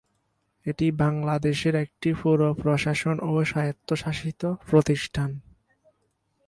এটি 0.65 0.87
বাংলাদেশের 0.91 1.75
একটি 1.75 2.09
পৌর 2.21 2.39
প্রশাসন 2.53 3.15
ও 3.21 3.31
স্বায়ত্তশাসিত 3.43 4.41
প্রতিষ্ঠান। 4.69 5.29